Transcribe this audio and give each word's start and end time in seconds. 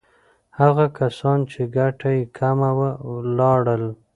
هغه 0.59 0.85
کسان 0.99 1.39
چې 1.51 1.61
ګټه 1.77 2.09
یې 2.17 2.23
کمه 2.37 2.69
وه، 2.77 2.89
لاړل. 3.37 3.83